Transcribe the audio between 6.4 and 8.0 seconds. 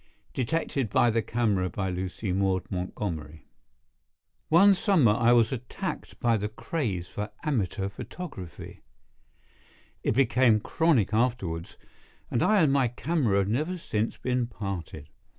craze for amateur